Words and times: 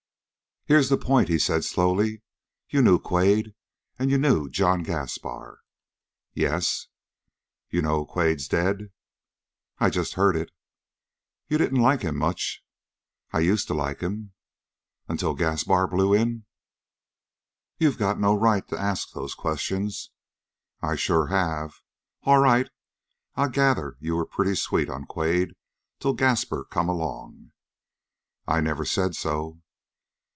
"Here's 0.67 0.89
the 0.89 0.97
point," 0.97 1.27
he 1.27 1.37
said 1.39 1.65
slowly. 1.65 2.21
"You 2.69 2.81
knew 2.83 2.97
Quade, 2.99 3.55
and 3.99 4.09
you 4.11 4.17
knew 4.19 4.47
John 4.49 4.83
Gaspar." 4.83 5.59
"Yes." 6.33 6.85
"You 7.71 7.81
know 7.81 8.05
Quade's 8.05 8.47
dead?" 8.47 8.91
"I've 9.79 9.91
just 9.93 10.13
heard 10.13 10.37
it." 10.37 10.51
"You 11.49 11.57
didn't 11.57 11.81
like 11.81 12.03
him 12.03 12.15
much?" 12.15 12.63
"I 13.33 13.39
used 13.39 13.67
to 13.67 13.73
like 13.73 13.99
him." 14.01 14.31
"Until 15.09 15.33
Gaspar 15.33 15.87
blew 15.87 16.13
in?" 16.13 16.45
"You've 17.79 17.97
got 17.97 18.17
no 18.19 18.33
right 18.35 18.65
to 18.69 18.77
ask 18.79 19.11
those 19.11 19.33
questions." 19.33 20.11
"I 20.79 20.95
sure 20.95 21.27
have. 21.27 21.81
All 22.23 22.37
right, 22.39 22.69
I 23.35 23.47
gather 23.49 23.97
you 23.99 24.15
were 24.15 24.25
pretty 24.27 24.55
sweet 24.55 24.89
on 24.91 25.03
Quade 25.05 25.49
till 25.99 26.13
Gaspar 26.13 26.63
come 26.69 26.87
along." 26.87 27.51
"I 28.47 28.61
never 28.61 28.85
said 28.85 29.15
so!" 29.17 29.57